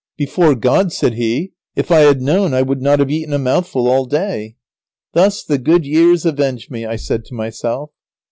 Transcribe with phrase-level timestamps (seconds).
[0.17, 3.87] "Before God," said he, "if I had known I would not have eaten a mouthful
[3.87, 4.55] all day."
[5.13, 7.91] "Thus the good years avenge me," I said to myself.